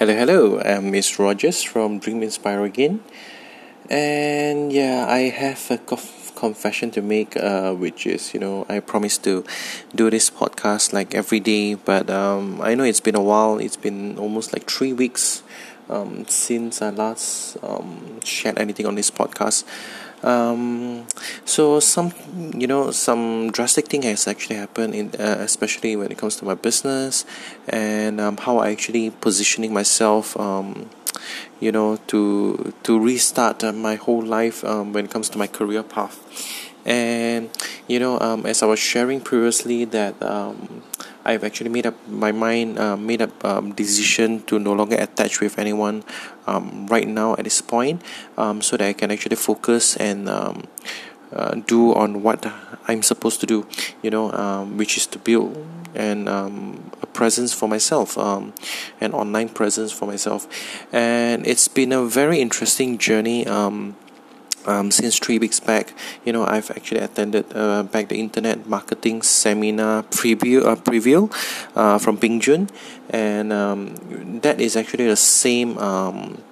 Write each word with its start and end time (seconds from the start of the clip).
Hello, 0.00 0.14
hello. 0.14 0.58
I'm 0.64 0.90
Miss 0.90 1.18
Rogers 1.18 1.62
from 1.62 1.98
Dream 1.98 2.22
Inspire 2.22 2.64
again, 2.64 3.04
and 3.90 4.72
yeah, 4.72 5.04
I 5.06 5.28
have 5.28 5.70
a 5.70 5.76
conf- 5.76 6.32
confession 6.34 6.90
to 6.92 7.02
make, 7.02 7.36
uh, 7.36 7.74
which 7.74 8.06
is 8.06 8.32
you 8.32 8.40
know 8.40 8.64
I 8.66 8.80
promised 8.80 9.24
to 9.24 9.44
do 9.94 10.08
this 10.08 10.30
podcast 10.30 10.94
like 10.94 11.14
every 11.14 11.38
day, 11.38 11.74
but 11.74 12.08
um, 12.08 12.62
I 12.62 12.74
know 12.74 12.84
it's 12.84 13.04
been 13.04 13.14
a 13.14 13.20
while. 13.20 13.58
It's 13.58 13.76
been 13.76 14.16
almost 14.16 14.54
like 14.54 14.70
three 14.70 14.94
weeks 14.94 15.42
um, 15.90 16.24
since 16.28 16.80
I 16.80 16.88
last 16.88 17.58
um, 17.62 18.24
shared 18.24 18.58
anything 18.58 18.86
on 18.86 18.94
this 18.94 19.10
podcast. 19.10 19.64
Um, 20.22 21.06
so 21.44 21.80
some 21.80 22.12
you 22.54 22.66
know 22.66 22.90
some 22.90 23.50
drastic 23.52 23.86
thing 23.88 24.02
has 24.02 24.28
actually 24.28 24.56
happened 24.56 24.94
in 24.94 25.08
uh, 25.18 25.36
especially 25.40 25.96
when 25.96 26.12
it 26.12 26.18
comes 26.18 26.36
to 26.36 26.44
my 26.44 26.54
business 26.54 27.24
and 27.68 28.20
um, 28.20 28.36
how 28.36 28.58
I 28.58 28.70
actually 28.70 29.10
positioning 29.10 29.72
myself 29.72 30.38
um, 30.38 30.90
you 31.58 31.72
know 31.72 31.96
to 32.08 32.74
to 32.82 33.00
restart 33.00 33.64
uh, 33.64 33.72
my 33.72 33.94
whole 33.94 34.22
life 34.22 34.62
um, 34.64 34.92
when 34.92 35.06
it 35.06 35.10
comes 35.10 35.28
to 35.30 35.38
my 35.38 35.46
career 35.46 35.82
path. 35.82 36.20
And 36.84 37.50
you 37.88 37.98
know 37.98 38.20
um, 38.20 38.44
as 38.44 38.62
I 38.62 38.66
was 38.66 38.78
sharing 38.78 39.20
previously 39.20 39.86
that 39.86 40.22
um, 40.22 40.82
I've 41.24 41.44
actually 41.44 41.70
made 41.70 41.86
up 41.86 41.94
my 42.08 42.32
mind, 42.32 42.78
uh, 42.78 42.96
made 42.96 43.22
up 43.22 43.44
um, 43.44 43.72
decision 43.72 44.42
to 44.44 44.58
no 44.58 44.72
longer 44.72 44.96
attach 44.96 45.40
with 45.40 45.58
anyone 45.58 46.04
um, 46.46 46.86
right 46.86 47.06
now 47.06 47.34
at 47.34 47.44
this 47.44 47.60
point, 47.60 48.02
um, 48.36 48.62
so 48.62 48.76
that 48.76 48.88
I 48.88 48.92
can 48.92 49.10
actually 49.10 49.36
focus 49.36 49.96
and 49.96 50.28
um, 50.28 50.64
uh, 51.32 51.54
do 51.66 51.94
on 51.94 52.22
what 52.22 52.44
I'm 52.88 53.02
supposed 53.02 53.40
to 53.40 53.46
do, 53.46 53.66
you 54.02 54.10
know, 54.10 54.32
um, 54.32 54.76
which 54.76 54.96
is 54.96 55.06
to 55.08 55.18
build 55.18 55.56
and 55.94 56.28
um, 56.28 56.90
a 57.02 57.06
presence 57.06 57.52
for 57.52 57.68
myself, 57.68 58.16
um, 58.16 58.54
an 59.00 59.12
online 59.12 59.48
presence 59.48 59.92
for 59.92 60.06
myself, 60.06 60.46
and 60.92 61.46
it's 61.46 61.68
been 61.68 61.92
a 61.92 62.04
very 62.04 62.40
interesting 62.40 62.98
journey. 62.98 63.46
Um, 63.46 63.96
um, 64.66 64.90
since 64.90 65.18
three 65.18 65.38
weeks 65.38 65.60
back, 65.60 65.94
you 66.24 66.32
know, 66.32 66.44
I've 66.44 66.70
actually 66.70 67.00
attended 67.00 67.46
uh, 67.54 67.82
back 67.84 68.08
the 68.08 68.18
internet 68.18 68.66
marketing 68.66 69.22
seminar 69.22 70.02
preview 70.04 70.64
uh, 70.64 70.76
preview 70.76 71.32
uh, 71.74 71.98
from 71.98 72.18
Ping 72.18 72.40
Jun, 72.40 72.68
and 73.10 73.52
um, 73.52 74.40
that 74.40 74.60
is 74.60 74.76
actually 74.76 75.06
the 75.06 75.16
same 75.16 75.78
um, 75.78 76.42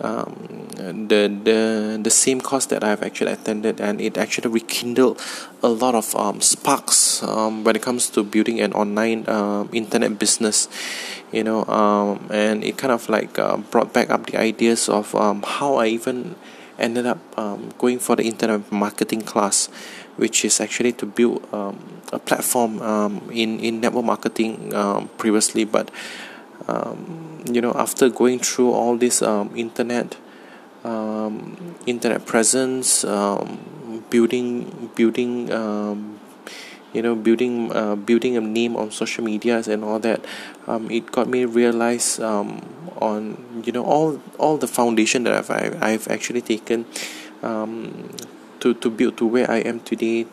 um, 0.00 0.68
the 1.08 1.28
the 1.28 2.00
the 2.02 2.10
same 2.10 2.40
course 2.40 2.66
that 2.66 2.82
I've 2.82 3.02
actually 3.02 3.32
attended, 3.32 3.80
and 3.80 4.00
it 4.00 4.16
actually 4.16 4.48
rekindled 4.48 5.20
a 5.62 5.68
lot 5.68 5.94
of 5.94 6.14
um, 6.16 6.40
sparks 6.40 7.22
um, 7.22 7.64
when 7.64 7.76
it 7.76 7.82
comes 7.82 8.08
to 8.10 8.24
building 8.24 8.60
an 8.60 8.72
online 8.72 9.24
uh, 9.28 9.64
internet 9.72 10.18
business, 10.18 10.68
you 11.32 11.44
know, 11.44 11.64
um, 11.66 12.28
and 12.30 12.64
it 12.64 12.78
kind 12.78 12.92
of 12.92 13.08
like 13.08 13.38
uh, 13.38 13.58
brought 13.58 13.92
back 13.92 14.10
up 14.10 14.26
the 14.26 14.40
ideas 14.40 14.88
of 14.88 15.14
um, 15.14 15.42
how 15.42 15.76
I 15.76 15.88
even 15.88 16.34
ended 16.80 17.06
up 17.06 17.18
um, 17.38 17.70
going 17.78 17.98
for 17.98 18.16
the 18.16 18.24
internet 18.24 18.70
marketing 18.72 19.22
class 19.22 19.68
which 20.16 20.44
is 20.44 20.60
actually 20.60 20.92
to 20.92 21.06
build 21.06 21.46
um, 21.54 21.78
a 22.12 22.18
platform 22.18 22.80
um, 22.82 23.30
in 23.32 23.60
in 23.60 23.80
network 23.80 24.04
marketing 24.04 24.74
um, 24.74 25.08
previously. 25.16 25.64
But 25.64 25.90
um, 26.68 27.42
you 27.48 27.60
know 27.60 27.72
after 27.72 28.10
going 28.10 28.38
through 28.38 28.72
all 28.72 28.96
this 28.96 29.22
um, 29.22 29.50
internet 29.56 30.16
internet 31.86 32.26
presence 32.26 33.04
building 34.10 34.90
building 34.94 35.48
you 36.92 37.02
know 37.02 37.14
building 37.14 37.72
uh, 37.72 37.96
building 37.96 38.36
a 38.36 38.40
name 38.40 38.76
on 38.76 38.90
social 38.90 39.24
medias 39.24 39.68
and 39.68 39.84
all 39.84 39.98
that 39.98 40.24
um, 40.66 40.90
it 40.90 41.10
got 41.12 41.28
me 41.28 41.44
realize 41.44 42.18
um, 42.20 42.60
on 43.00 43.62
you 43.64 43.72
know 43.72 43.84
all 43.84 44.20
all 44.38 44.56
the 44.56 44.68
foundation 44.68 45.24
that 45.24 45.32
I've 45.32 45.82
I've 45.82 46.08
actually 46.08 46.42
taken 46.42 46.86
um, 47.42 48.10
to 48.60 48.74
to 48.74 48.90
build 48.90 49.16
to 49.18 49.26
where 49.26 49.50
I 49.50 49.58
am 49.58 49.80
today 49.80 50.26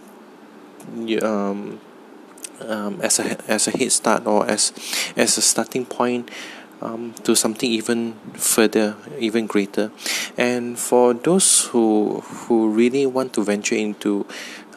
um, 1.21 1.79
um, 2.61 3.01
as 3.01 3.19
a 3.19 3.37
as 3.51 3.67
a 3.67 3.71
head 3.71 3.91
start 3.91 4.25
or 4.25 4.47
as 4.47 4.73
as 5.15 5.37
a 5.37 5.41
starting 5.41 5.85
point 5.85 6.29
um, 6.81 7.13
to 7.23 7.35
something 7.35 7.69
even 7.69 8.13
further, 8.33 8.95
even 9.19 9.47
greater. 9.47 9.91
And 10.37 10.77
for 10.77 11.13
those 11.13 11.65
who 11.65 12.21
who 12.21 12.69
really 12.69 13.05
want 13.05 13.33
to 13.33 13.43
venture 13.43 13.75
into 13.75 14.25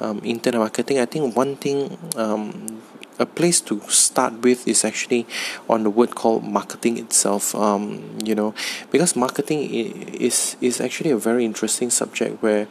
um, 0.00 0.20
internet 0.24 0.60
marketing, 0.60 0.98
I 0.98 1.06
think 1.06 1.36
one 1.36 1.56
thing. 1.56 1.98
Um, 2.16 2.82
a 3.20 3.26
place 3.26 3.60
to 3.60 3.80
start 3.88 4.32
with 4.42 4.66
is 4.66 4.84
actually 4.84 5.26
on 5.68 5.84
the 5.84 5.90
word 5.90 6.14
called 6.14 6.42
marketing 6.42 6.98
itself 6.98 7.54
um, 7.54 8.18
you 8.24 8.34
know 8.34 8.54
because 8.90 9.14
marketing 9.14 9.70
is 9.70 10.56
is 10.60 10.80
actually 10.80 11.10
a 11.10 11.18
very 11.18 11.44
interesting 11.44 11.90
subject 11.90 12.42
where 12.42 12.66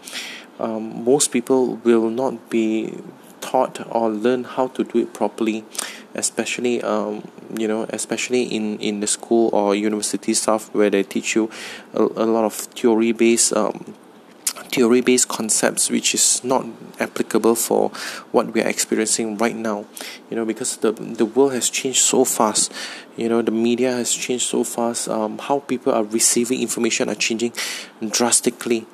um, 0.59 1.05
most 1.05 1.31
people 1.31 1.75
will 1.85 2.09
not 2.09 2.49
be 2.49 2.97
taught 3.39 3.79
or 3.89 4.09
learn 4.09 4.43
how 4.43 4.67
to 4.67 4.83
do 4.83 4.99
it 4.99 5.13
properly 5.13 5.63
especially 6.15 6.81
um, 6.81 7.25
you 7.55 7.67
know 7.67 7.85
especially 7.89 8.43
in 8.43 8.77
in 8.79 8.99
the 8.99 9.07
school 9.07 9.49
or 9.53 9.75
university 9.75 10.33
stuff 10.33 10.73
where 10.73 10.89
they 10.89 11.03
teach 11.03 11.35
you 11.35 11.49
a, 11.93 12.01
a 12.01 12.25
lot 12.25 12.43
of 12.43 12.53
theory 12.53 13.11
based 13.11 13.53
um, 13.53 13.95
theory 14.65 15.01
based 15.01 15.27
concepts 15.27 15.89
which 15.89 16.13
is 16.13 16.43
not 16.43 16.65
applicable 16.99 17.55
for 17.55 17.89
what 18.31 18.53
we 18.53 18.61
are 18.61 18.67
experiencing 18.67 19.37
right 19.37 19.55
now. 19.55 19.85
You 20.29 20.37
know 20.37 20.45
because 20.45 20.77
the 20.77 20.91
the 20.91 21.25
world 21.25 21.53
has 21.53 21.69
changed 21.69 22.01
so 22.01 22.25
fast. 22.25 22.71
You 23.17 23.29
know 23.29 23.41
the 23.41 23.51
media 23.51 23.91
has 23.91 24.13
changed 24.13 24.47
so 24.47 24.63
fast. 24.63 25.07
Um, 25.07 25.37
how 25.37 25.59
people 25.59 25.93
are 25.93 26.03
receiving 26.03 26.61
information 26.61 27.09
are 27.09 27.15
changing 27.15 27.53
drastically. 28.07 28.85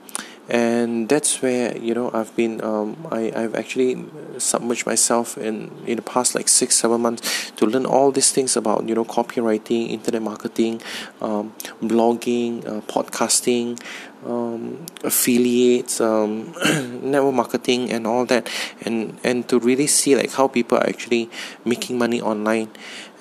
And 0.47 1.09
that's 1.09 1.41
where 1.41 1.75
you 1.75 1.95
know 1.95 2.11
I've 2.13 2.35
been 2.35 2.63
um, 2.63 3.07
I, 3.11 3.31
I've 3.35 3.55
actually 3.55 4.05
submerged 4.37 4.85
myself 4.85 5.39
in 5.39 5.71
in 5.87 5.95
the 5.95 6.03
past 6.03 6.35
like 6.35 6.47
six 6.47 6.75
seven 6.75 7.01
months 7.01 7.49
to 7.57 7.65
learn 7.65 7.87
all 7.87 8.11
these 8.11 8.31
things 8.31 8.55
about 8.55 8.87
you 8.87 8.93
know 8.93 9.05
copywriting 9.05 9.89
internet 9.89 10.21
marketing 10.21 10.83
um, 11.19 11.53
blogging 11.81 12.63
uh, 12.67 12.81
podcasting 12.81 13.81
um, 14.25 14.85
affiliates 15.03 16.01
um, 16.01 16.53
network 17.01 17.33
marketing 17.33 17.91
and 17.91 18.07
all 18.07 18.25
that 18.25 18.49
and 18.81 19.17
and 19.23 19.47
to 19.49 19.59
really 19.59 19.87
see 19.87 20.15
like 20.15 20.33
how 20.33 20.47
people 20.47 20.77
are 20.77 20.87
actually 20.87 21.29
making 21.63 21.97
money 21.97 22.21
online. 22.21 22.69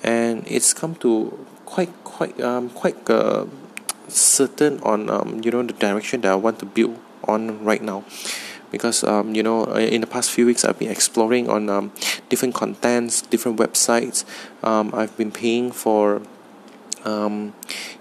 And 0.03 0.43
it's 0.47 0.73
come 0.73 0.95
to 0.95 1.45
quite 1.65 1.91
quite 2.03 2.39
um, 2.41 2.69
quite 2.69 3.09
uh, 3.09 3.45
certain 4.07 4.79
on 4.81 5.09
um, 5.09 5.41
you 5.43 5.51
know 5.51 5.63
the 5.63 5.73
direction 5.73 6.21
that 6.21 6.31
I 6.31 6.35
want 6.35 6.59
to 6.59 6.65
build 6.65 6.99
on 7.23 7.63
right 7.63 7.81
now. 7.81 8.03
Because 8.71 9.03
um, 9.03 9.35
you 9.35 9.43
know 9.43 9.65
in 9.75 10.01
the 10.01 10.07
past 10.07 10.31
few 10.31 10.45
weeks 10.45 10.65
I've 10.65 10.77
been 10.77 10.91
exploring 10.91 11.49
on 11.49 11.69
um, 11.69 11.93
different 12.29 12.55
contents 12.55 13.21
different 13.21 13.59
websites. 13.59 14.25
Um, 14.63 14.93
I've 14.93 15.15
been 15.17 15.31
paying 15.31 15.71
for 15.71 16.21
um, 17.05 17.53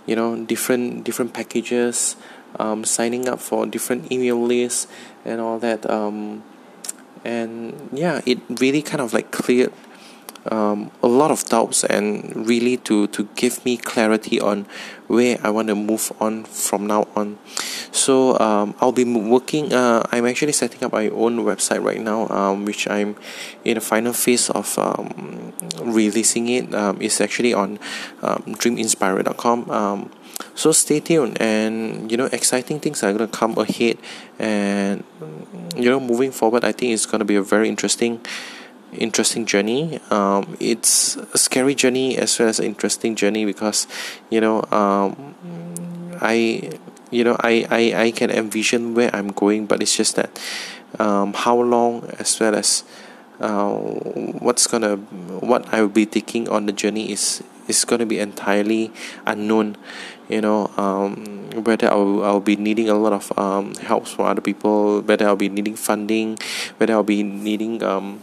you 0.07 0.17
know 0.17 0.45
different 0.45 1.05
different 1.05 1.33
packages 1.33 2.17
um, 2.59 2.85
signing 2.85 3.29
up 3.29 3.41
for 3.41 3.67
different 3.67 4.11
email 4.11 4.41
lists 4.41 4.87
and 5.25 5.41
all 5.41 5.59
that 5.59 5.89
um, 5.89 6.43
and 7.25 7.89
yeah 7.93 8.21
it 8.27 8.39
really 8.61 8.83
kind 8.83 9.01
of 9.01 9.13
like 9.13 9.31
cleared 9.31 9.73
um, 10.51 10.91
a 11.03 11.09
lot 11.09 11.31
of 11.31 11.45
doubts 11.45 11.85
and 11.85 12.47
really 12.47 12.77
to 12.79 13.07
to 13.09 13.29
give 13.37 13.65
me 13.65 13.77
clarity 13.77 14.41
on 14.41 14.67
where 15.07 15.39
I 15.43 15.51
want 15.51 15.69
to 15.69 15.75
move 15.75 16.13
on 16.21 16.45
from 16.45 16.87
now 16.87 17.07
on. 17.15 17.39
So 17.93 18.39
um, 18.39 18.75
I'll 18.81 18.93
be 18.93 19.05
working 19.05 19.73
uh, 19.73 20.03
I'm 20.13 20.27
actually 20.27 20.53
setting 20.53 20.83
up 20.85 20.93
my 20.93 21.09
own 21.09 21.39
website 21.39 21.83
right 21.83 22.01
now 22.01 22.29
um, 22.29 22.65
which 22.65 22.89
I'm 22.89 23.17
in 23.65 23.75
the 23.75 23.81
final 23.81 24.13
phase 24.13 24.51
of 24.51 24.79
um, 24.79 25.53
releasing 25.83 26.49
it. 26.49 26.75
Um, 26.75 26.99
it's 27.01 27.21
actually 27.21 27.55
on 27.55 27.79
um, 28.23 28.43
dreaminspire.com 28.47 29.71
um, 29.71 30.11
so 30.55 30.73
stay 30.73 31.01
tuned 31.01 31.41
and 31.41 32.11
you 32.11 32.17
know 32.17 32.27
exciting 32.27 32.81
things 32.81 33.03
are 33.03 33.13
going 33.13 33.29
to 33.31 33.37
come 33.37 33.57
ahead 33.57 33.99
and 34.39 35.05
you 35.77 35.89
know 35.89 36.01
moving 36.01 36.33
forward 36.33 36.65
I 36.65 36.73
think 36.73 36.93
it's 36.93 37.07
going 37.07 37.21
to 37.21 37.25
be 37.25 37.37
a 37.37 37.43
very 37.43 37.69
interesting 37.69 38.21
interesting 38.95 39.47
journey. 39.47 40.01
Um, 40.11 40.57
it's 40.61 41.17
a 41.17 41.39
scary 41.39 41.75
journey 41.75 42.17
as 42.17 42.39
well 42.39 42.49
as 42.49 42.59
an 42.59 42.67
interesting 42.67 43.15
journey 43.15 43.45
because, 43.45 43.87
you 44.31 44.41
know, 44.41 44.65
um, 44.71 45.35
I, 46.21 46.79
you 47.11 47.25
know, 47.25 47.37
I, 47.41 47.67
I, 47.71 48.03
I 48.03 48.11
can 48.11 48.31
envision 48.31 48.95
where 48.95 49.15
I'm 49.15 49.29
going, 49.29 49.67
but 49.67 49.83
it's 49.83 49.97
just 49.97 50.17
that 50.17 50.39
um, 50.99 51.33
how 51.33 51.61
long 51.61 52.05
as 52.19 52.39
well 52.39 52.55
as 52.55 52.85
uh, 53.41 53.75
what's 54.39 54.67
gonna 54.67 54.97
what 55.43 55.67
I 55.73 55.81
will 55.83 55.89
be 55.89 56.07
taking 56.07 56.49
on 56.49 56.67
the 56.67 56.73
journey 56.73 57.11
is 57.11 57.43
is 57.67 57.85
gonna 57.85 58.07
be 58.07 58.19
entirely 58.19 58.93
unknown. 59.27 59.77
You 60.29 60.41
know, 60.41 60.71
um, 60.79 61.51
whether 61.53 61.91
I'll, 61.91 62.25
I'll 62.25 62.41
be 62.41 62.57
needing 62.57 62.89
a 62.89 62.95
lot 62.95 63.13
of 63.13 63.37
um, 63.39 63.75
help 63.75 64.07
from 64.07 64.27
other 64.27 64.41
people, 64.41 65.03
whether 65.03 65.27
I'll 65.27 65.37
be 65.37 65.49
needing 65.49 65.77
funding, 65.77 66.39
whether 66.79 66.95
I'll 66.95 67.03
be 67.03 67.23
needing 67.23 67.83
um, 67.83 68.23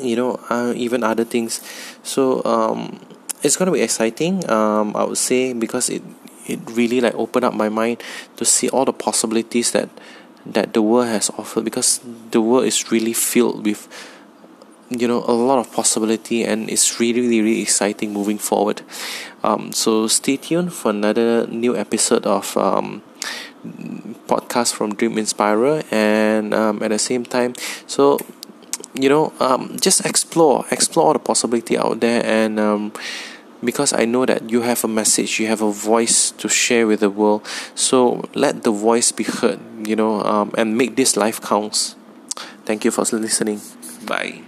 you 0.00 0.16
know 0.16 0.40
uh, 0.50 0.72
even 0.76 1.02
other 1.02 1.24
things. 1.24 1.60
So 2.02 2.44
um 2.44 3.00
it's 3.42 3.56
gonna 3.56 3.72
be 3.72 3.82
exciting. 3.82 4.48
Um 4.50 4.96
I 4.96 5.04
would 5.04 5.18
say 5.18 5.52
because 5.52 5.88
it 5.90 6.02
it 6.46 6.60
really 6.70 7.00
like 7.00 7.14
opened 7.14 7.44
up 7.44 7.54
my 7.54 7.68
mind 7.68 8.02
to 8.36 8.44
see 8.44 8.68
all 8.68 8.84
the 8.84 8.92
possibilities 8.92 9.72
that 9.72 9.88
that 10.46 10.74
the 10.74 10.82
world 10.82 11.08
has 11.08 11.30
offered 11.30 11.64
because 11.64 12.00
the 12.30 12.40
world 12.40 12.64
is 12.64 12.90
really 12.92 13.12
filled 13.12 13.66
with 13.66 13.88
you 14.88 15.08
know 15.08 15.24
a 15.26 15.32
lot 15.34 15.58
of 15.58 15.72
possibility 15.72 16.44
and 16.44 16.70
it's 16.70 17.00
really 17.00 17.20
really 17.20 17.40
really 17.42 17.62
exciting 17.62 18.12
moving 18.12 18.38
forward. 18.38 18.82
Um, 19.42 19.72
so 19.72 20.06
stay 20.06 20.36
tuned 20.36 20.72
for 20.72 20.90
another 20.90 21.46
new 21.46 21.76
episode 21.76 22.26
of 22.26 22.56
um, 22.56 23.02
podcast 24.26 24.74
from 24.74 24.94
dream 24.94 25.18
inspirer 25.18 25.82
and 25.90 26.54
um, 26.54 26.82
at 26.82 26.88
the 26.88 26.98
same 26.98 27.24
time 27.24 27.54
so 27.86 28.18
you 29.00 29.08
know 29.08 29.32
um, 29.40 29.76
just 29.80 30.04
explore 30.04 30.64
explore 30.70 31.12
the 31.12 31.18
possibility 31.18 31.76
out 31.78 32.00
there 32.00 32.24
and 32.24 32.58
um, 32.58 32.92
because 33.64 33.92
I 33.92 34.04
know 34.04 34.26
that 34.26 34.50
you 34.50 34.62
have 34.62 34.84
a 34.84 34.88
message, 34.88 35.40
you 35.40 35.46
have 35.46 35.62
a 35.62 35.70
voice 35.70 36.30
to 36.32 36.48
share 36.48 36.86
with 36.86 37.00
the 37.00 37.10
world. 37.10 37.46
So 37.74 38.28
let 38.34 38.62
the 38.62 38.70
voice 38.70 39.12
be 39.12 39.24
heard, 39.24 39.60
you 39.86 39.96
know, 39.96 40.22
um, 40.22 40.52
and 40.56 40.76
make 40.76 40.96
this 40.96 41.16
life 41.16 41.40
counts. 41.40 41.96
Thank 42.64 42.84
you 42.84 42.90
for 42.90 43.02
listening. 43.02 43.60
Bye. 44.04 44.42